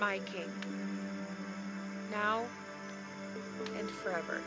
[0.00, 0.50] my King,
[2.10, 2.42] now
[3.78, 4.40] and forever.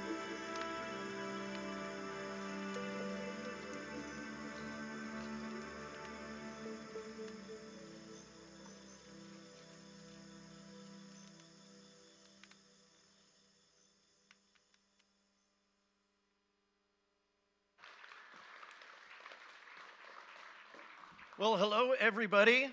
[21.37, 22.71] Well, hello, everybody.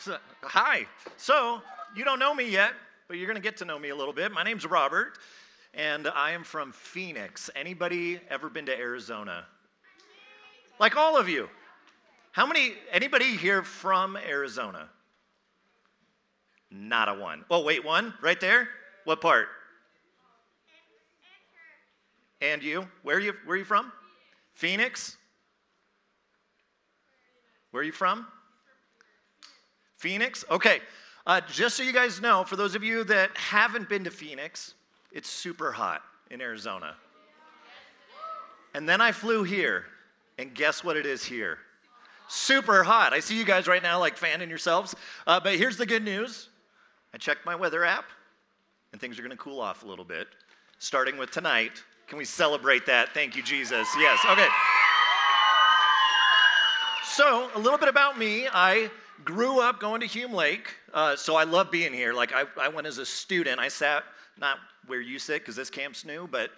[0.00, 0.86] So- Hi.
[1.18, 1.60] So,
[1.94, 2.72] you don't know me yet,
[3.06, 4.32] but you're going to get to know me a little bit.
[4.32, 5.18] My name's Robert,
[5.74, 7.50] and I am from Phoenix.
[7.54, 9.44] Anybody ever been to Arizona?
[10.78, 11.50] Like all of you.
[12.32, 14.88] How many, anybody here from Arizona?
[16.70, 17.44] Not a one.
[17.50, 18.14] Oh, wait, one?
[18.22, 18.68] Right there?
[19.04, 19.48] What part?
[22.40, 22.88] And you?
[23.02, 23.92] Where are you, where are you from?
[24.54, 25.18] Phoenix?
[27.70, 28.26] Where are you from?
[30.00, 30.46] Phoenix?
[30.50, 30.80] Okay.
[31.26, 34.72] Uh, just so you guys know, for those of you that haven't been to Phoenix,
[35.12, 36.96] it's super hot in Arizona.
[38.72, 39.84] And then I flew here,
[40.38, 41.58] and guess what it is here?
[42.28, 43.12] Super hot.
[43.12, 44.96] I see you guys right now like fanning yourselves.
[45.26, 46.48] Uh, but here's the good news
[47.12, 48.06] I checked my weather app,
[48.92, 50.28] and things are going to cool off a little bit,
[50.78, 51.82] starting with tonight.
[52.06, 53.12] Can we celebrate that?
[53.12, 53.86] Thank you, Jesus.
[53.98, 54.18] Yes.
[54.30, 54.48] Okay.
[57.04, 58.48] So, a little bit about me.
[58.50, 58.90] I
[59.24, 62.12] grew up going to Hume Lake, uh, so I love being here.
[62.12, 63.60] Like, I, I went as a student.
[63.60, 64.04] I sat
[64.38, 66.50] not where you sit, because this camp's new, but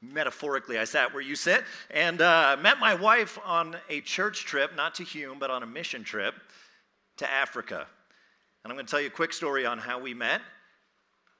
[0.00, 4.76] metaphorically, I sat where you sit, and uh, met my wife on a church trip,
[4.76, 6.34] not to Hume, but on a mission trip
[7.16, 7.86] to Africa.
[8.64, 10.40] And I'm going to tell you a quick story on how we met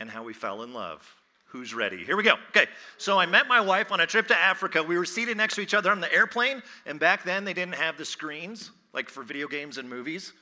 [0.00, 1.08] and how we fell in love.
[1.50, 2.04] Who's ready?
[2.04, 2.34] Here we go.
[2.50, 2.66] Okay,
[2.98, 4.82] so I met my wife on a trip to Africa.
[4.82, 7.76] We were seated next to each other on the airplane, and back then they didn't
[7.76, 10.32] have the screens like for video games and movies,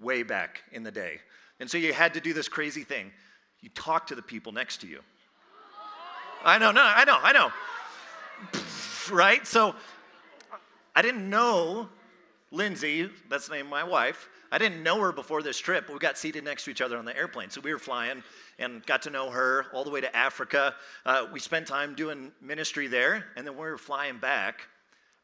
[0.00, 1.20] way back in the day.
[1.60, 3.12] And so you had to do this crazy thing.
[3.60, 5.00] You talk to the people next to you.
[6.44, 7.50] I know, no, I know, I know.
[9.08, 9.46] Right?
[9.46, 9.76] So
[10.96, 11.88] I didn't know
[12.52, 14.28] Lindsay, that's the name of my wife.
[14.52, 17.04] I didn't know her before this trip, we got seated next to each other on
[17.04, 17.50] the airplane.
[17.50, 18.22] So we were flying
[18.58, 20.74] and got to know her all the way to Africa.
[21.04, 24.62] Uh, we spent time doing ministry there, and then when we were flying back,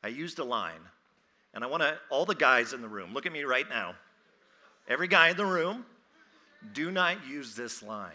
[0.03, 0.81] I used a line.
[1.55, 3.95] And I want to, all the guys in the room, look at me right now.
[4.89, 5.85] Every guy in the room,
[6.73, 8.13] do not use this line.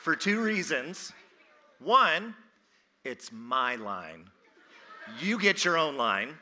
[0.00, 1.12] For two reasons.
[1.78, 2.34] One,
[3.04, 4.26] it's my line.
[5.20, 6.34] You get your own line.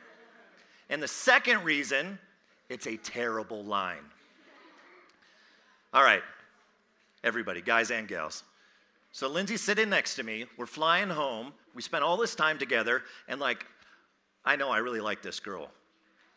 [0.89, 2.19] And the second reason,
[2.69, 4.03] it's a terrible line.
[5.93, 6.23] All right,
[7.23, 8.43] everybody, guys and gals.
[9.11, 10.45] So Lindsay's sitting next to me.
[10.57, 11.53] We're flying home.
[11.75, 13.65] We spent all this time together, and like,
[14.43, 15.69] I know I really like this girl.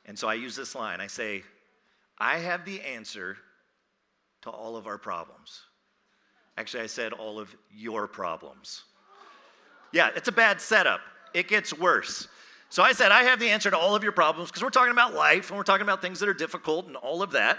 [0.05, 1.43] And so I use this line I say,
[2.19, 3.37] I have the answer
[4.43, 5.63] to all of our problems.
[6.57, 8.85] Actually, I said all of your problems.
[9.93, 11.01] Yeah, it's a bad setup.
[11.35, 12.29] It gets worse.
[12.71, 14.93] So I said, I have the answer to all of your problems because we're talking
[14.93, 17.59] about life and we're talking about things that are difficult and all of that.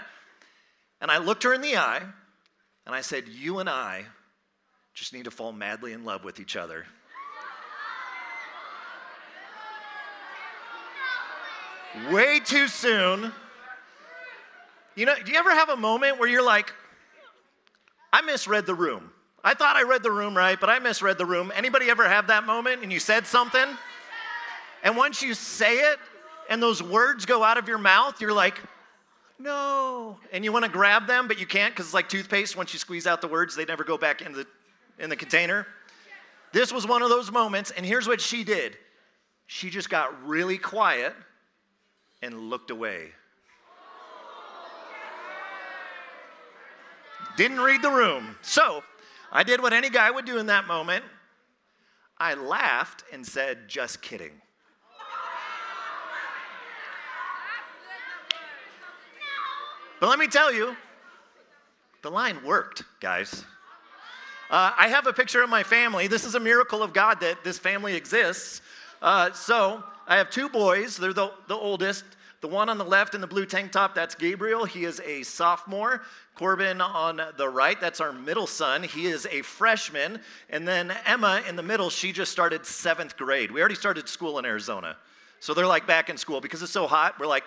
[1.00, 2.02] And I looked her in the eye
[2.86, 4.04] and I said, You and I
[4.94, 6.84] just need to fall madly in love with each other.
[12.10, 13.32] Way too soon.
[14.98, 16.72] You know, do you ever have a moment where you're like,
[18.12, 19.12] I misread the room?
[19.44, 21.52] I thought I read the room right, but I misread the room.
[21.54, 23.64] Anybody ever have that moment and you said something?
[24.82, 26.00] And once you say it
[26.50, 28.60] and those words go out of your mouth, you're like,
[29.38, 30.18] no.
[30.32, 32.56] And you want to grab them, but you can't because it's like toothpaste.
[32.56, 34.48] Once you squeeze out the words, they never go back in the,
[34.98, 35.64] in the container.
[36.52, 38.76] This was one of those moments, and here's what she did
[39.46, 41.14] she just got really quiet
[42.20, 43.12] and looked away.
[47.38, 48.34] Didn't read the room.
[48.42, 48.82] So
[49.30, 51.04] I did what any guy would do in that moment.
[52.18, 54.32] I laughed and said, just kidding.
[60.00, 60.76] But let me tell you,
[62.02, 63.44] the line worked, guys.
[64.50, 66.08] Uh, I have a picture of my family.
[66.08, 68.62] This is a miracle of God that this family exists.
[69.00, 70.96] Uh, so I have two boys.
[70.96, 72.02] They're the, the oldest.
[72.40, 74.64] The one on the left in the blue tank top, that's Gabriel.
[74.64, 76.02] He is a sophomore.
[76.36, 78.84] Corbin on the right, that's our middle son.
[78.84, 80.20] He is a freshman.
[80.48, 83.50] And then Emma in the middle, she just started seventh grade.
[83.50, 84.96] We already started school in Arizona.
[85.40, 87.18] So they're like back in school because it's so hot.
[87.18, 87.44] We're like,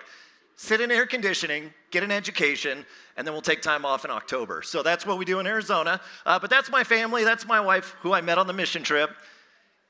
[0.58, 2.86] sit in air conditioning, get an education,
[3.16, 4.62] and then we'll take time off in October.
[4.62, 6.02] So that's what we do in Arizona.
[6.26, 9.12] Uh, but that's my family, that's my wife, who I met on the mission trip.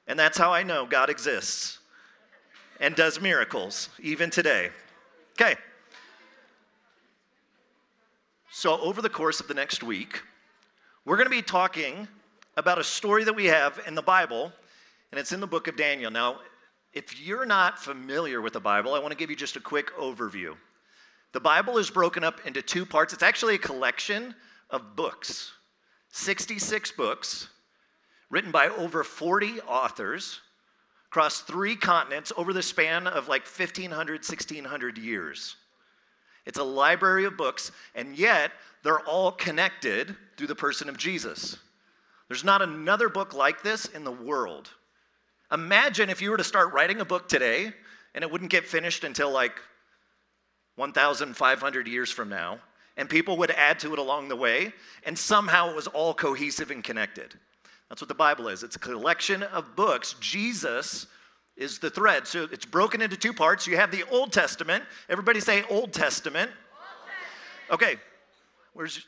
[0.08, 1.80] And that's how I know God exists
[2.80, 4.70] and does miracles, even today.
[5.42, 5.56] Okay.
[8.52, 10.22] So, over the course of the next week,
[11.04, 12.08] we're going to be talking
[12.58, 14.54] about a story that we have in the Bible,
[15.12, 16.12] and it's in the book of Daniel.
[16.12, 16.42] Now,
[16.94, 19.92] if you're not familiar with the Bible, I want to give you just a quick
[19.98, 20.56] overview.
[21.32, 23.12] The Bible is broken up into two parts.
[23.12, 24.36] It's actually a collection
[24.70, 25.54] of books,
[26.10, 27.48] 66 books,
[28.30, 30.40] written by over 40 authors
[31.12, 35.58] across three continents over the span of like 1500, 1600 years.
[36.46, 41.58] It's a library of books, and yet they're all connected through the person of Jesus.
[42.30, 44.70] There's not another book like this in the world.
[45.52, 47.74] Imagine if you were to start writing a book today
[48.16, 49.60] and it wouldn't get finished until like
[50.78, 52.60] 1,500 years from now,
[52.96, 54.72] and people would add to it along the way,
[55.06, 57.36] and somehow it was all cohesive and connected.
[57.92, 60.16] That's what the Bible is it's a collection of books.
[60.22, 61.08] Jesus
[61.58, 62.26] is the thread.
[62.26, 63.68] So it's broken into two parts.
[63.68, 64.86] You have the Old Testament.
[65.10, 66.50] Everybody say Old Testament.
[66.52, 67.10] Old
[67.70, 67.84] Testament.
[67.84, 68.00] Okay,
[68.72, 69.04] where's your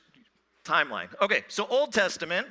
[0.65, 1.07] timeline?
[1.21, 2.45] Okay, so Old Testament.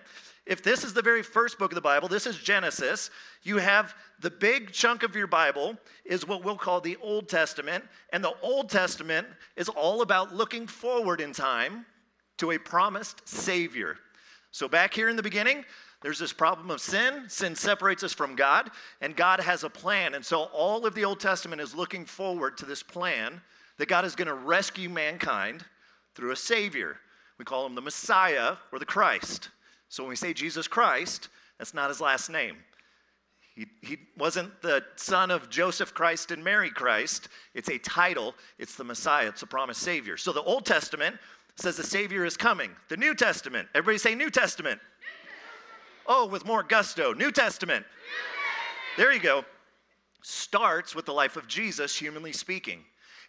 [0.46, 3.10] If this is the very first book of the Bible, this is Genesis,
[3.42, 5.76] you have the big chunk of your Bible
[6.06, 7.84] is what we'll call the Old Testament.
[8.10, 11.84] And the Old Testament is all about looking forward in time
[12.38, 13.98] to a promised Savior.
[14.50, 15.64] So, back here in the beginning,
[16.02, 17.24] there's this problem of sin.
[17.28, 18.70] Sin separates us from God,
[19.00, 20.14] and God has a plan.
[20.14, 23.40] And so all of the Old Testament is looking forward to this plan
[23.78, 25.64] that God is going to rescue mankind
[26.14, 26.96] through a Savior.
[27.38, 29.50] We call him the Messiah or the Christ.
[29.88, 31.28] So when we say Jesus Christ,
[31.58, 32.56] that's not his last name.
[33.54, 37.28] He, he wasn't the son of Joseph Christ and Mary Christ.
[37.54, 40.16] It's a title, it's the Messiah, it's a promised Savior.
[40.16, 41.16] So the Old Testament
[41.56, 42.70] says the Savior is coming.
[42.88, 44.80] The New Testament, everybody say New Testament.
[46.06, 47.12] Oh, with more gusto.
[47.12, 47.32] New Testament.
[47.32, 47.86] New Testament.
[48.96, 49.44] There you go.
[50.22, 52.80] Starts with the life of Jesus, humanly speaking.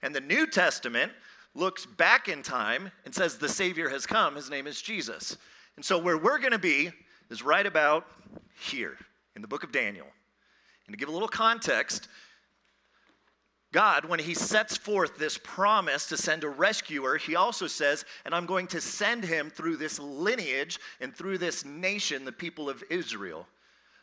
[0.02, 1.12] And the New Testament
[1.56, 4.36] looks back in time and says the Savior has come.
[4.36, 5.38] His name is Jesus.
[5.76, 6.92] And so, where we're going to be
[7.30, 8.06] is right about
[8.60, 8.98] here
[9.36, 10.08] in the book of Daniel.
[10.86, 12.08] And to give a little context,
[13.74, 18.34] God, when He sets forth this promise to send a rescuer, He also says, and
[18.34, 22.84] I'm going to send him through this lineage and through this nation, the people of
[22.90, 23.48] Israel.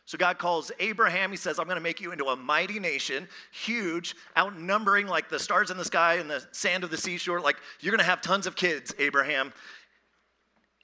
[0.05, 3.29] So God calls Abraham, He says, I'm going to make you into a mighty nation,
[3.51, 7.39] huge, outnumbering like the stars in the sky and the sand of the seashore.
[7.39, 9.53] Like, you're going to have tons of kids, Abraham.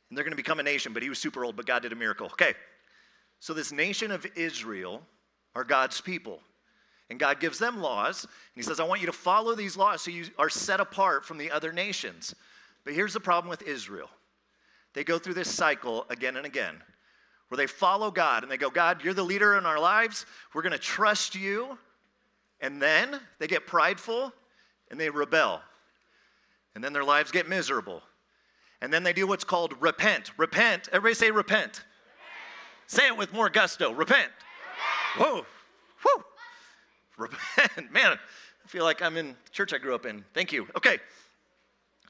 [0.10, 1.92] And they're going to become a nation, but he was super old, but God did
[1.92, 2.28] a miracle.
[2.28, 2.54] Okay.
[3.42, 5.02] So, this nation of Israel
[5.56, 6.40] are God's people.
[7.10, 8.24] And God gives them laws.
[8.24, 11.26] And He says, I want you to follow these laws so you are set apart
[11.26, 12.36] from the other nations.
[12.84, 14.10] But here's the problem with Israel
[14.94, 16.82] they go through this cycle again and again
[17.50, 20.26] where they follow God and they go, God, you're the leader in our lives.
[20.54, 21.78] We're going to trust you.
[22.60, 24.34] And then they get prideful
[24.90, 25.62] and they rebel.
[26.76, 28.02] And then their lives get miserable.
[28.82, 30.32] And then they do what's called repent.
[30.38, 30.90] Repent.
[30.92, 31.62] Everybody say repent.
[31.62, 31.86] repent.
[32.88, 33.92] Say it with more gusto.
[33.92, 34.30] Repent.
[35.18, 35.34] repent.
[35.34, 35.46] Whoa.
[36.02, 36.24] Whew.
[37.18, 37.92] Repent.
[37.92, 40.24] Man, I feel like I'm in church I grew up in.
[40.34, 40.68] Thank you.
[40.78, 41.00] Okay.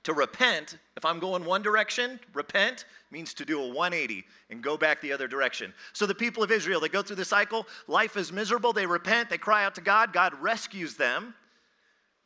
[0.03, 4.77] To repent, if I'm going one direction, repent means to do a 180 and go
[4.77, 5.73] back the other direction.
[5.91, 7.67] So the people of Israel, they go through the cycle.
[7.87, 8.71] Life is miserable.
[8.71, 9.29] They repent.
[9.29, 10.13] They cry out to God.
[10.13, 11.33] God rescues them.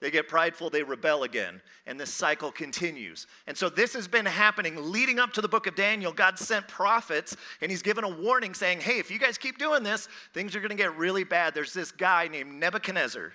[0.02, 3.28] They get prideful, they rebel again, and this cycle continues.
[3.46, 6.12] And so this has been happening leading up to the book of Daniel.
[6.12, 9.84] God sent prophets, and he's given a warning saying, hey, if you guys keep doing
[9.84, 11.54] this, things are to get really bad.
[11.54, 13.32] There's this guy named Nebuchadnezzar,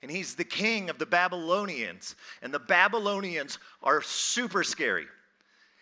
[0.00, 2.14] and he's the king of the Babylonians.
[2.40, 5.06] And the Babylonians are super scary.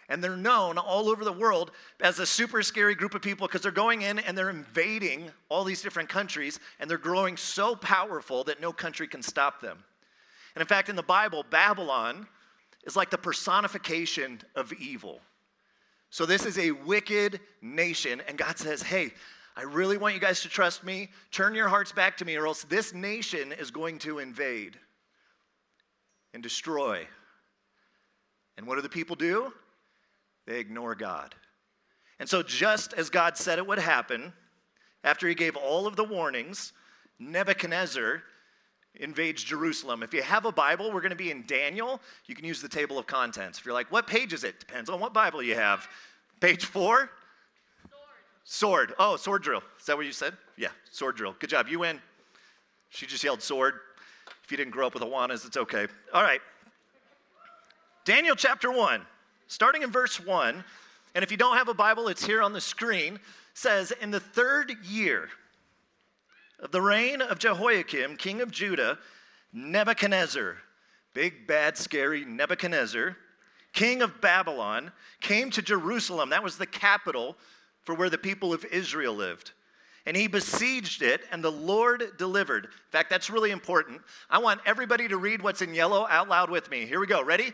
[0.09, 3.61] And they're known all over the world as a super scary group of people because
[3.61, 8.43] they're going in and they're invading all these different countries, and they're growing so powerful
[8.45, 9.85] that no country can stop them.
[10.59, 12.27] And in fact, in the Bible, Babylon
[12.83, 15.21] is like the personification of evil.
[16.11, 19.13] So this is a wicked nation, and God says, Hey,
[19.57, 21.11] I really want you guys to trust me.
[21.31, 24.77] Turn your hearts back to me, or else this nation is going to invade
[26.35, 27.07] and destroy.
[28.57, 29.53] And what do the people do?
[30.45, 31.37] They ignore God.
[32.19, 34.33] And so, just as God said it would happen,
[35.05, 36.73] after he gave all of the warnings,
[37.21, 38.25] Nebuchadnezzar
[38.95, 40.03] invades Jerusalem.
[40.03, 42.01] If you have a Bible, we're going to be in Daniel.
[42.27, 43.59] You can use the table of contents.
[43.59, 44.59] If you're like, what page is it?
[44.59, 45.89] Depends on what Bible you have.
[46.41, 47.11] Page four?
[48.45, 48.91] Sword.
[48.91, 48.95] Sword.
[48.99, 49.63] Oh, sword drill.
[49.79, 50.35] Is that what you said?
[50.57, 51.37] Yeah, sword drill.
[51.39, 51.69] Good job.
[51.69, 52.01] You win.
[52.91, 53.75] She just yelled sword.
[54.45, 55.87] If you didn't grow up with Awanas, it's okay.
[56.13, 56.41] All right.
[58.05, 59.03] Daniel chapter 1,
[59.49, 60.65] starting in verse 1.
[61.15, 63.19] And if you don't have a Bible, it's here on the screen.
[63.53, 65.29] Says, In the third year,
[66.61, 68.99] of the reign of Jehoiakim, king of Judah,
[69.53, 70.57] Nebuchadnezzar,
[71.15, 73.17] big, bad, scary Nebuchadnezzar,
[73.73, 76.31] king of Babylon, came to Jerusalem.
[76.31, 77.37] That was the capital
[77.83, 79.53] for where the people of Israel lived.
[80.07, 82.65] And he besieged it, and the Lord delivered.
[82.65, 84.01] In fact, that's really important.
[84.31, 86.87] I want everybody to read what's in yellow out loud with me.
[86.87, 87.23] Here we go.
[87.23, 87.53] Ready?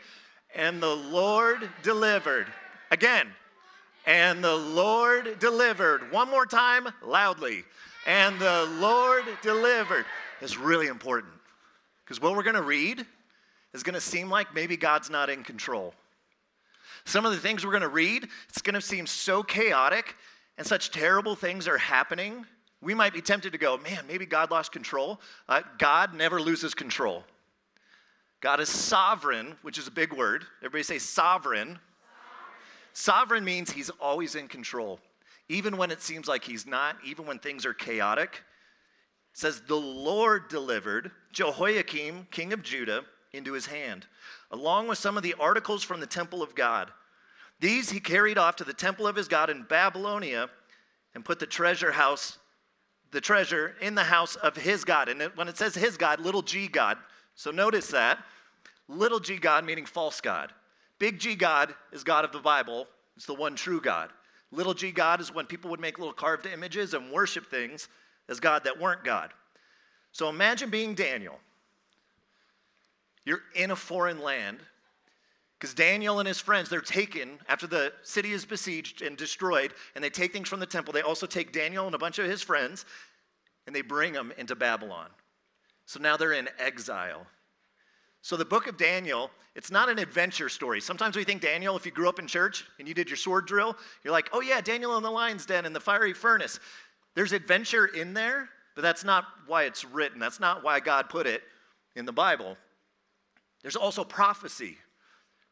[0.54, 2.46] And the Lord delivered.
[2.90, 3.28] Again.
[4.06, 6.12] And the Lord delivered.
[6.12, 7.64] One more time, loudly.
[8.06, 10.04] And the Lord delivered.
[10.40, 11.32] It's really important
[12.04, 13.04] because what we're going to read
[13.73, 15.94] is going to seem like maybe God's not in control.
[17.04, 20.16] Some of the things we're going to read, it's going to seem so chaotic
[20.56, 22.46] and such terrible things are happening.
[22.80, 25.20] We might be tempted to go, man, maybe God lost control.
[25.49, 27.25] Uh, God never loses control.
[28.40, 30.44] God is sovereign, which is a big word.
[30.61, 31.78] Everybody say sovereign.
[32.92, 35.00] Sovereign means he's always in control,
[35.48, 38.42] even when it seems like he's not, even when things are chaotic.
[39.32, 44.06] It says, The Lord delivered Jehoiakim, king of Judah, into his hand,
[44.50, 46.90] along with some of the articles from the temple of God.
[47.60, 50.48] These he carried off to the temple of his God in Babylonia
[51.14, 52.38] and put the treasure house,
[53.10, 55.08] the treasure in the house of his God.
[55.08, 56.98] And when it says his God, little g God,
[57.34, 58.18] so notice that.
[58.88, 60.52] Little g God meaning false God.
[60.98, 62.86] Big G God is God of the Bible,
[63.16, 64.10] it's the one true God.
[64.54, 67.88] Little g God is when people would make little carved images and worship things
[68.28, 69.32] as God that weren't God.
[70.12, 71.38] So imagine being Daniel.
[73.25, 74.58] You're in a foreign land
[75.58, 80.04] because Daniel and his friends, they're taken after the city is besieged and destroyed, and
[80.04, 80.92] they take things from the temple.
[80.92, 82.84] They also take Daniel and a bunch of his friends
[83.66, 85.08] and they bring them into Babylon.
[85.87, 87.26] So now they're in exile.
[88.25, 90.81] So the book of Daniel, it's not an adventure story.
[90.81, 93.47] Sometimes we think Daniel, if you grew up in church and you did your sword
[93.47, 96.59] drill, you're like, oh yeah, Daniel in the lion's den and the fiery furnace.
[97.14, 100.19] There's adventure in there, but that's not why it's written.
[100.19, 101.43] That's not why God put it
[101.97, 102.57] in the Bible.
[103.61, 104.78] There's also prophecy,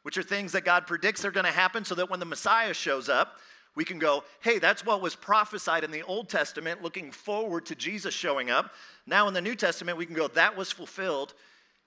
[0.02, 2.72] which are things that God predicts are going to happen so that when the Messiah
[2.72, 3.36] shows up,
[3.74, 7.74] we can go, hey, that's what was prophesied in the Old Testament, looking forward to
[7.74, 8.72] Jesus showing up.
[9.06, 11.34] Now in the New Testament, we can go, that was fulfilled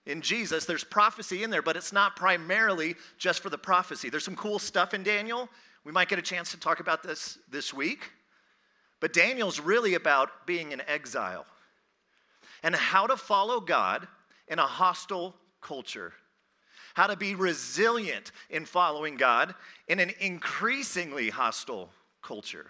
[0.05, 0.65] in Jesus.
[0.65, 4.09] There's prophecy in there, but it's not primarily just for the prophecy.
[4.09, 5.49] There's some cool stuff in Daniel.
[5.83, 8.11] We might get a chance to talk about this this week.
[8.99, 11.45] But Daniel's really about being in exile
[12.63, 14.07] and how to follow God
[14.47, 16.13] in a hostile culture.
[16.95, 19.53] How to be resilient in following God
[19.87, 21.89] in an increasingly hostile
[22.21, 22.67] culture.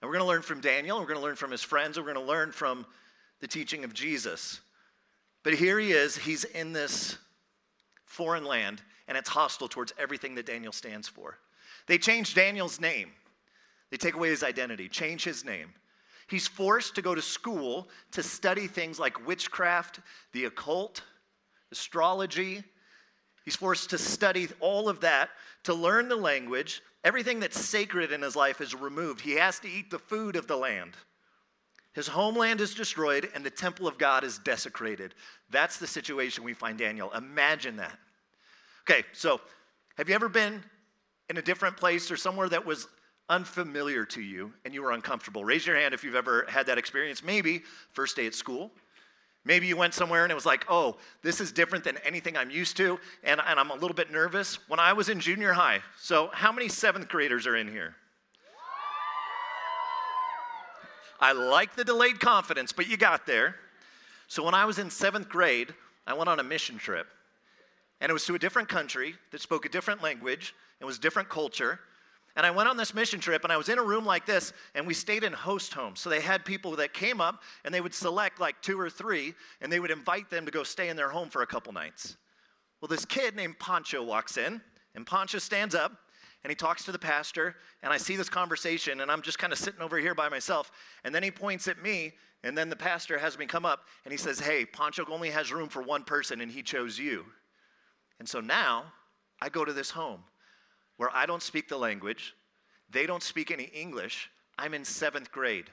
[0.00, 2.04] And we're going to learn from Daniel, we're going to learn from his friends, we're
[2.04, 2.86] going to learn from
[3.40, 4.60] the teaching of Jesus.
[5.42, 7.18] But here he is, he's in this
[8.04, 11.38] foreign land, and it's hostile towards everything that Daniel stands for.
[11.86, 13.10] They change Daniel's name,
[13.90, 15.74] they take away his identity, change his name.
[16.28, 20.00] He's forced to go to school to study things like witchcraft,
[20.32, 21.02] the occult,
[21.70, 22.62] astrology.
[23.44, 25.30] He's forced to study all of that,
[25.64, 26.80] to learn the language.
[27.04, 29.20] Everything that's sacred in his life is removed.
[29.20, 30.92] He has to eat the food of the land.
[31.92, 35.14] His homeland is destroyed and the temple of God is desecrated.
[35.50, 37.10] That's the situation we find Daniel.
[37.12, 37.98] Imagine that.
[38.88, 39.40] Okay, so
[39.96, 40.62] have you ever been
[41.28, 42.88] in a different place or somewhere that was
[43.28, 45.44] unfamiliar to you and you were uncomfortable?
[45.44, 47.22] Raise your hand if you've ever had that experience.
[47.22, 48.70] Maybe first day at school.
[49.44, 52.50] Maybe you went somewhere and it was like, oh, this is different than anything I'm
[52.50, 54.56] used to, and, and I'm a little bit nervous.
[54.68, 57.96] When I was in junior high, so how many seventh graders are in here?
[61.22, 63.54] I like the delayed confidence, but you got there.
[64.26, 65.72] So when I was in seventh grade,
[66.04, 67.06] I went on a mission trip.
[68.00, 71.28] And it was to a different country that spoke a different language, it was different
[71.28, 71.78] culture.
[72.34, 74.52] And I went on this mission trip and I was in a room like this
[74.74, 76.00] and we stayed in host homes.
[76.00, 79.34] So they had people that came up and they would select like two or three
[79.60, 82.16] and they would invite them to go stay in their home for a couple nights.
[82.80, 84.60] Well, this kid named Pancho walks in
[84.96, 85.92] and Pancho stands up
[86.44, 89.52] and he talks to the pastor, and I see this conversation, and I'm just kind
[89.52, 90.72] of sitting over here by myself.
[91.04, 94.12] And then he points at me, and then the pastor has me come up, and
[94.12, 97.24] he says, Hey, Pancho only has room for one person, and he chose you.
[98.18, 98.86] And so now
[99.40, 100.24] I go to this home
[100.96, 102.34] where I don't speak the language,
[102.90, 104.30] they don't speak any English.
[104.58, 105.70] I'm in seventh grade.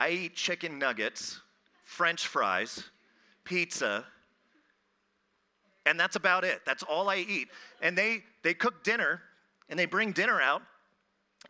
[0.00, 1.40] I eat chicken nuggets,
[1.84, 2.84] french fries,
[3.44, 4.06] pizza,
[5.84, 6.62] and that's about it.
[6.64, 7.48] That's all I eat.
[7.80, 9.20] And they, they cook dinner
[9.72, 10.60] and they bring dinner out,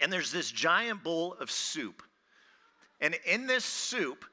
[0.00, 2.04] and there's this giant bowl of soup.
[3.00, 4.24] And in this soup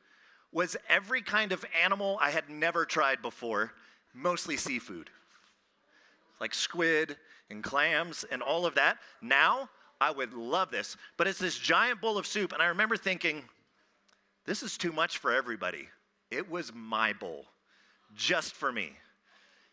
[0.51, 3.74] was every kind of animal I had never tried before,
[4.13, 5.10] mostly seafood,
[6.39, 7.17] like squid
[7.50, 9.00] and clams and all of that.
[9.24, 12.96] Now, I would love this, but it's this giant bowl of soup, and I remember
[12.96, 13.41] thinking,
[14.46, 15.88] this is too much for everybody.
[16.29, 17.46] It was my bowl,
[18.13, 18.91] just for me.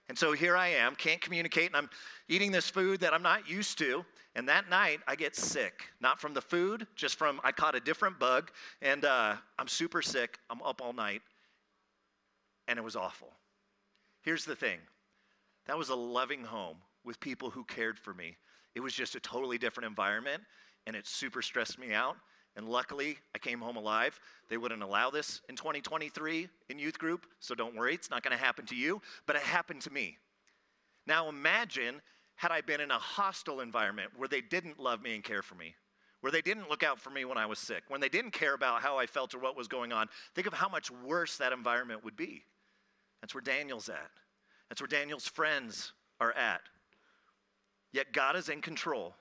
[0.08, 1.90] And so here I am, can't communicate, and I'm
[2.28, 4.04] eating this food that I'm not used to.
[4.36, 5.82] And that night, I get sick.
[6.00, 8.50] Not from the food, just from I caught a different bug,
[8.82, 10.38] and uh, I'm super sick.
[10.50, 11.22] I'm up all night,
[12.68, 13.32] and it was awful.
[14.22, 14.78] Here's the thing
[15.66, 18.36] that was a loving home with people who cared for me.
[18.74, 20.42] It was just a totally different environment,
[20.86, 22.16] and it super stressed me out.
[22.56, 24.18] And luckily, I came home alive.
[24.48, 28.36] They wouldn't allow this in 2023 in youth group, so don't worry, it's not going
[28.36, 30.16] to happen to you, but it happened to me.
[31.06, 32.00] Now imagine
[32.36, 35.54] had I been in a hostile environment where they didn't love me and care for
[35.54, 35.74] me,
[36.20, 38.54] where they didn't look out for me when I was sick, when they didn't care
[38.54, 40.08] about how I felt or what was going on.
[40.34, 42.44] Think of how much worse that environment would be.
[43.20, 44.10] That's where Daniel's at.
[44.68, 46.62] That's where Daniel's friends are at.
[47.92, 49.14] Yet God is in control,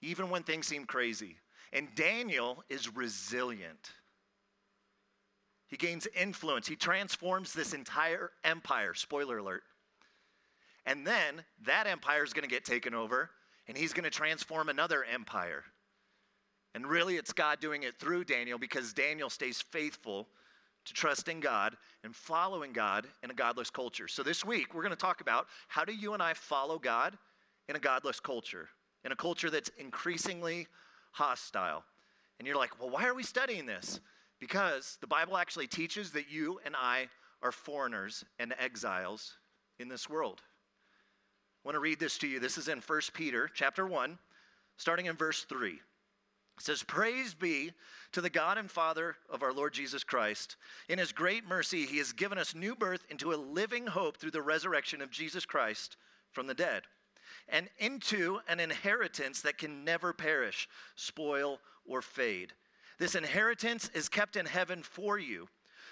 [0.00, 1.36] even when things seem crazy.
[1.72, 3.90] And Daniel is resilient.
[5.68, 6.66] He gains influence.
[6.66, 8.92] He transforms this entire empire.
[8.92, 9.62] Spoiler alert.
[10.84, 13.30] And then that empire is going to get taken over,
[13.66, 15.64] and he's going to transform another empire.
[16.74, 20.28] And really, it's God doing it through Daniel because Daniel stays faithful
[20.84, 24.08] to trusting God and following God in a godless culture.
[24.08, 27.16] So, this week, we're going to talk about how do you and I follow God
[27.68, 28.68] in a godless culture,
[29.04, 30.66] in a culture that's increasingly
[31.12, 31.84] hostile.
[32.38, 34.00] And you're like, well, why are we studying this?
[34.40, 37.08] Because the Bible actually teaches that you and I
[37.42, 39.34] are foreigners and exiles
[39.78, 40.40] in this world.
[41.64, 42.40] I want to read this to you.
[42.40, 44.18] This is in 1 Peter chapter 1,
[44.76, 45.70] starting in verse 3.
[45.70, 45.78] It
[46.58, 47.72] says, Praise be
[48.12, 50.56] to the God and Father of our Lord Jesus Christ.
[50.88, 54.32] In his great mercy, he has given us new birth into a living hope through
[54.32, 55.96] the resurrection of Jesus Christ
[56.32, 56.82] from the dead
[57.48, 62.52] and into an inheritance that can never perish, spoil, or fade.
[62.98, 65.48] This inheritance is kept in heaven for you,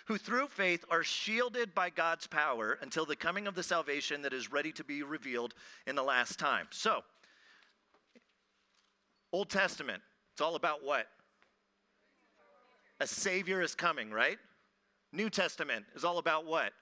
[0.07, 4.33] who through faith are shielded by God's power until the coming of the salvation that
[4.33, 5.55] is ready to be revealed
[5.87, 6.67] in the last time.
[6.71, 7.03] So,
[9.33, 11.07] Old Testament, it's all about what?
[13.01, 14.39] A Savior is coming, right?
[15.13, 16.73] New Testament is all about what?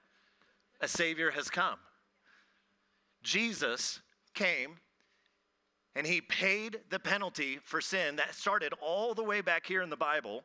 [0.81, 1.79] A Savior has come.
[3.23, 3.99] Jesus
[4.33, 4.77] came
[5.95, 9.89] and he paid the penalty for sin that started all the way back here in
[9.89, 10.43] the Bible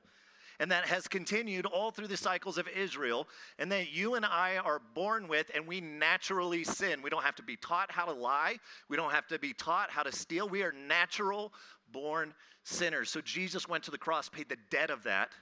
[0.61, 4.57] and that has continued all through the cycles of Israel, and that you and I
[4.59, 7.03] are born with, and we naturally sin.
[7.03, 8.57] We don't have to be taught how to lie,
[8.89, 10.49] we don't have to be taught how to steal.
[10.49, 11.53] We are natural
[11.93, 13.11] born sinners.
[13.11, 15.33] So Jesus went to the cross, paid the debt of that,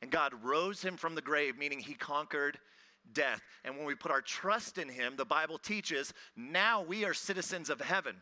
[0.00, 2.58] and God rose him from the grave, meaning he conquered
[3.12, 3.40] death.
[3.64, 7.70] And when we put our trust in Him, the Bible teaches now we are citizens
[7.70, 8.16] of heaven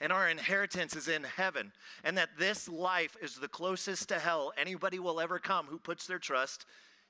[0.00, 1.72] and our inheritance is in heaven,
[2.04, 6.06] and that this life is the closest to hell anybody will ever come who puts
[6.06, 6.66] their trust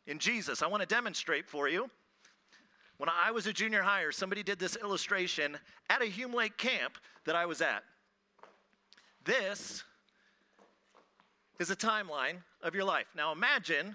[0.07, 0.63] in Jesus.
[0.63, 1.91] I want to demonstrate for you.
[2.97, 6.99] When I was a junior higher, somebody did this illustration at a Hume Lake camp
[7.27, 7.85] that I was at.
[9.25, 9.85] This
[11.61, 13.07] is a timeline of your life.
[13.15, 13.95] Now imagine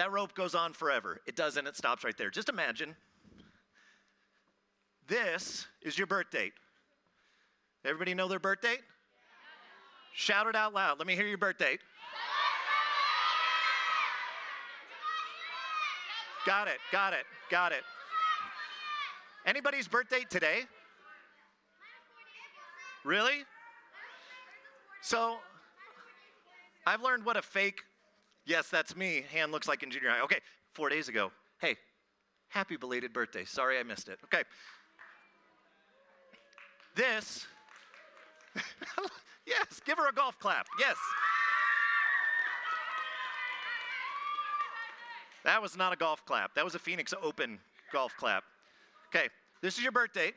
[0.00, 1.20] that rope goes on forever.
[1.26, 2.30] It doesn't, it stops right there.
[2.30, 2.96] Just imagine
[5.06, 6.54] this is your birth date.
[7.84, 8.80] Everybody know their birth date?
[10.14, 10.98] Shout it out loud.
[10.98, 11.80] Let me hear your birth date.
[16.46, 17.82] Got it, got it, got it.
[19.44, 20.62] Anybody's birth date today?
[23.04, 23.44] Really?
[25.02, 25.36] So,
[26.86, 27.82] I've learned what a fake
[28.44, 29.24] Yes, that's me.
[29.32, 30.20] Hand looks like in junior high.
[30.22, 30.40] Okay,
[30.72, 31.30] four days ago.
[31.60, 31.76] Hey,
[32.48, 33.44] happy belated birthday.
[33.44, 34.18] Sorry I missed it.
[34.24, 34.42] Okay.
[36.96, 37.46] This,
[39.46, 40.66] yes, give her a golf clap.
[40.78, 40.96] Yes.
[45.44, 46.54] That was not a golf clap.
[46.54, 47.58] That was a Phoenix Open
[47.92, 48.44] golf clap.
[49.14, 49.28] Okay,
[49.62, 50.32] this is your birthday.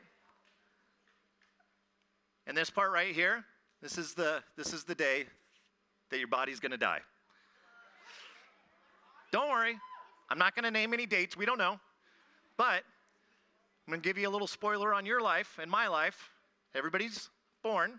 [2.46, 3.44] And this part right here,
[3.82, 5.26] this is the this is the day
[6.10, 7.00] that your body's going to die.
[9.34, 9.76] Don't worry,
[10.30, 11.36] I'm not going to name any dates.
[11.36, 11.80] We don't know.
[12.56, 12.84] But
[13.84, 16.30] I'm going to give you a little spoiler on your life and my life.
[16.72, 17.98] Everybody's born,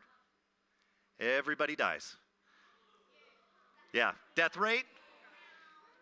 [1.20, 2.16] everybody dies.
[3.92, 4.86] Yeah, death rate.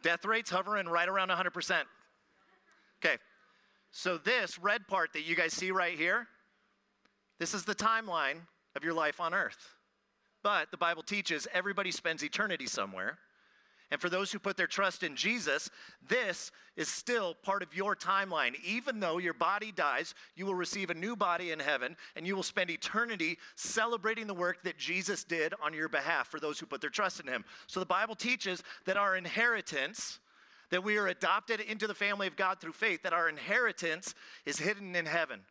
[0.03, 1.81] Death rate's hovering right around 100%.
[3.03, 3.17] Okay,
[3.89, 6.27] so this red part that you guys see right here,
[7.39, 8.41] this is the timeline
[8.75, 9.73] of your life on earth.
[10.43, 13.17] But the Bible teaches everybody spends eternity somewhere.
[13.93, 15.69] And for those who put their trust in Jesus,
[16.09, 18.55] this is still part of your timeline.
[18.65, 22.35] Even though your body dies, you will receive a new body in heaven, and you
[22.35, 26.65] will spend eternity celebrating the work that Jesus did on your behalf for those who
[26.65, 27.45] put their trust in him.
[27.67, 30.19] So the Bible teaches that our inheritance
[30.71, 34.57] that we are adopted into the family of God through faith, that our inheritance is
[34.57, 35.41] hidden in heaven,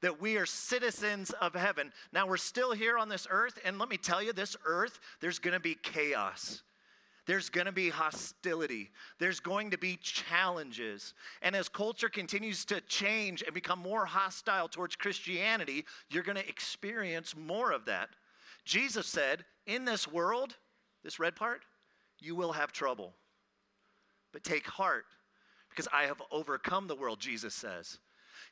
[0.00, 1.92] that we are citizens of heaven.
[2.12, 5.38] Now we're still here on this earth, and let me tell you, this earth, there's
[5.38, 6.64] gonna be chaos.
[7.26, 8.90] There's going to be hostility.
[9.18, 11.12] There's going to be challenges.
[11.42, 16.48] And as culture continues to change and become more hostile towards Christianity, you're going to
[16.48, 18.10] experience more of that.
[18.64, 20.54] Jesus said, In this world,
[21.02, 21.64] this red part,
[22.20, 23.14] you will have trouble.
[24.32, 25.06] But take heart,
[25.70, 27.98] because I have overcome the world, Jesus says.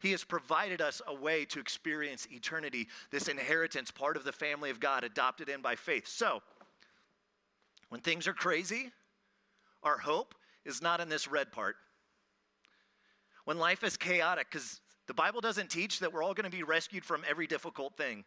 [0.01, 4.71] He has provided us a way to experience eternity, this inheritance, part of the family
[4.71, 6.09] of God, adopted in by faith.
[6.09, 6.43] So,
[7.88, 8.90] when things are crazy,
[9.83, 11.77] our hope is not in this red part.
[13.44, 16.62] When life is chaotic, because the Bible doesn't teach that we're all going to be
[16.62, 18.20] rescued from every difficult thing.
[18.20, 18.25] It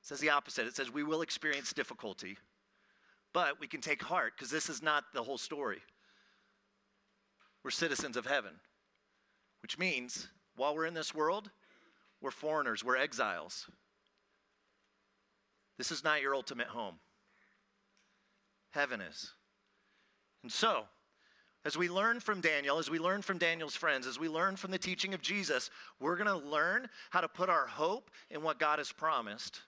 [0.00, 0.66] says the opposite.
[0.66, 2.38] It says we will experience difficulty,
[3.34, 5.82] but we can take heart because this is not the whole story.
[7.62, 8.52] We're citizens of heaven,
[9.60, 11.50] which means while we're in this world,
[12.22, 13.68] we're foreigners, we're exiles.
[15.76, 16.96] This is not your ultimate home.
[18.70, 19.32] Heaven is.
[20.42, 20.84] And so,
[21.64, 24.70] as we learn from Daniel, as we learn from Daniel's friends, as we learn from
[24.70, 28.58] the teaching of Jesus, we're going to learn how to put our hope in what
[28.58, 29.60] God has promised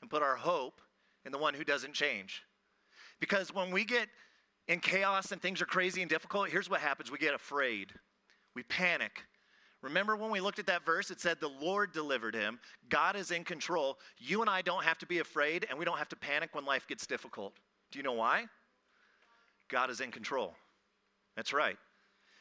[0.00, 0.80] and put our hope
[1.26, 2.42] in the one who doesn't change.
[3.20, 4.08] Because when we get
[4.68, 7.92] in chaos and things are crazy and difficult, here's what happens we get afraid,
[8.54, 9.24] we panic.
[9.84, 12.58] Remember when we looked at that verse, it said the Lord delivered him.
[12.88, 13.98] God is in control.
[14.16, 16.64] You and I don't have to be afraid, and we don't have to panic when
[16.64, 17.52] life gets difficult.
[17.92, 18.46] Do you know why?
[19.68, 20.54] God is in control.
[21.36, 21.76] That's right.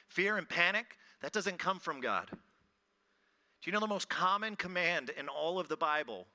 [0.07, 0.85] Fear and panic,
[1.21, 2.29] that doesn't come from God.
[2.31, 2.37] Do
[3.65, 6.27] you know the most common command in all of the Bible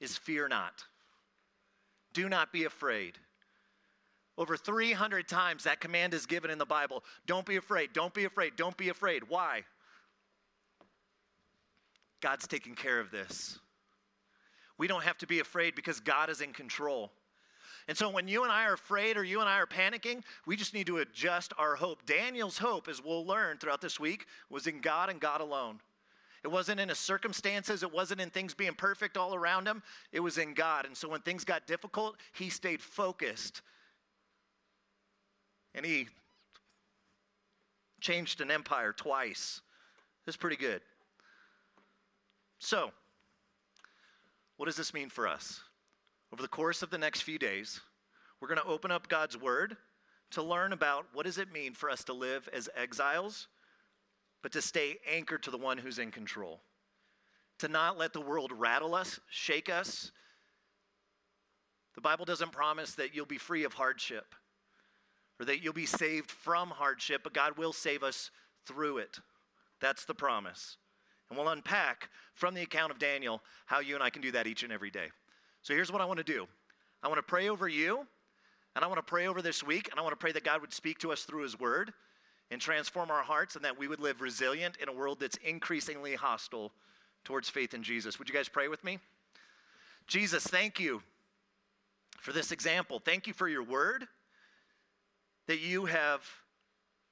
[0.00, 0.84] is fear not?
[2.12, 3.14] Do not be afraid.
[4.36, 7.02] Over 300 times that command is given in the Bible.
[7.26, 9.24] Don't be afraid, don't be afraid, don't be afraid.
[9.28, 9.64] Why?
[12.20, 13.58] God's taking care of this.
[14.76, 17.10] We don't have to be afraid because God is in control.
[17.88, 20.56] And so when you and I are afraid or you and I are panicking, we
[20.56, 22.04] just need to adjust our hope.
[22.04, 25.80] Daniel's hope, as we'll learn throughout this week, was in God and God alone.
[26.44, 30.20] It wasn't in his circumstances, it wasn't in things being perfect all around him, it
[30.20, 30.84] was in God.
[30.84, 33.62] And so when things got difficult, he stayed focused.
[35.74, 36.08] And he
[38.00, 39.62] changed an empire twice.
[40.26, 40.82] That's pretty good.
[42.58, 42.90] So,
[44.56, 45.60] what does this mean for us?
[46.32, 47.80] Over the course of the next few days,
[48.40, 49.76] we're going to open up God's word
[50.32, 53.48] to learn about what does it mean for us to live as exiles,
[54.42, 56.60] but to stay anchored to the one who's in control.
[57.60, 60.12] To not let the world rattle us, shake us.
[61.94, 64.34] The Bible doesn't promise that you'll be free of hardship
[65.40, 68.30] or that you'll be saved from hardship, but God will save us
[68.66, 69.18] through it.
[69.80, 70.76] That's the promise.
[71.28, 74.46] And we'll unpack from the account of Daniel how you and I can do that
[74.46, 75.08] each and every day.
[75.62, 76.46] So here's what I want to do
[77.02, 78.06] I want to pray over you,
[78.74, 80.60] and I want to pray over this week, and I want to pray that God
[80.60, 81.92] would speak to us through His Word
[82.50, 86.14] and transform our hearts, and that we would live resilient in a world that's increasingly
[86.14, 86.72] hostile
[87.24, 88.18] towards faith in Jesus.
[88.18, 88.98] Would you guys pray with me?
[90.06, 91.02] Jesus, thank you
[92.20, 92.98] for this example.
[92.98, 94.06] Thank you for your Word
[95.46, 96.22] that you have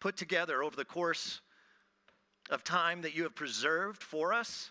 [0.01, 1.41] put together over the course
[2.51, 4.71] of time that you have preserved for us.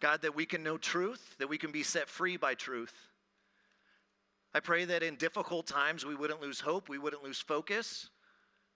[0.00, 2.94] God, that we can know truth, that we can be set free by truth.
[4.52, 8.10] I pray that in difficult times we wouldn't lose hope, we wouldn't lose focus,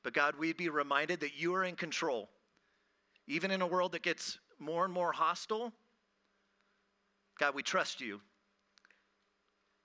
[0.02, 2.28] but God, we'd be reminded that you are in control.
[3.26, 5.72] Even in a world that gets more and more hostile,
[7.38, 8.20] God, we trust you.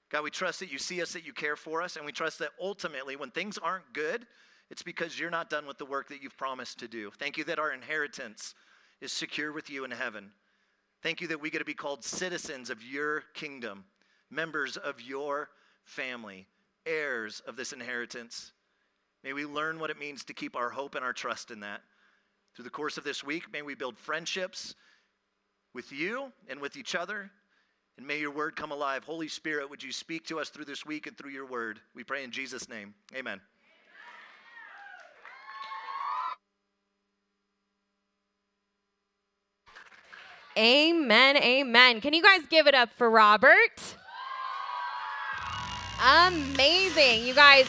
[0.10, 2.40] God, we trust that you see us, that you care for us, and we trust
[2.40, 4.26] that ultimately, when things aren't good,
[4.74, 7.12] it's because you're not done with the work that you've promised to do.
[7.20, 8.56] Thank you that our inheritance
[9.02, 10.32] is secure with you in heaven.
[11.04, 13.84] Thank you that we get to be called citizens of your kingdom,
[14.32, 15.50] members of your
[15.86, 16.48] family,
[16.88, 18.52] heirs of this inheritance.
[19.24, 21.82] May we learn what it means to keep our hope and our trust in that.
[22.56, 24.74] Through the course of this week, may we build friendships
[25.76, 27.30] with you and with each other.
[28.00, 29.04] And may your word come alive.
[29.04, 31.80] Holy Spirit, would you speak to us through this week and through your word?
[31.94, 32.96] We pray in Jesus' name.
[33.16, 33.40] Amen.
[40.58, 41.38] Amen.
[41.38, 42.00] Amen.
[42.02, 43.98] Can you guys give it up for Robert?
[46.04, 47.26] Amazing.
[47.26, 47.68] You guys,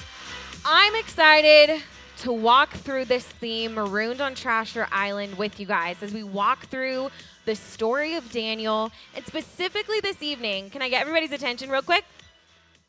[0.65, 1.83] I'm excited
[2.19, 6.67] to walk through this theme, Marooned on Trasher Island, with you guys as we walk
[6.67, 7.11] through
[7.45, 8.91] the story of Daniel.
[9.15, 12.05] And specifically this evening, can I get everybody's attention real quick?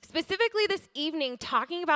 [0.02, 1.94] Specifically this evening, talking about